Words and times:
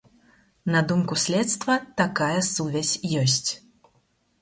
На 0.75 0.81
думку 0.91 1.15
следства, 1.25 1.75
такая 2.03 2.39
сувязь 2.53 2.99
ёсць. 3.25 3.49